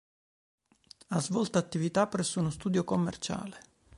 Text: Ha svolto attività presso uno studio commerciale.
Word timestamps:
Ha 1.09 1.19
svolto 1.19 1.59
attività 1.59 2.07
presso 2.07 2.39
uno 2.39 2.49
studio 2.49 2.83
commerciale. 2.83 3.59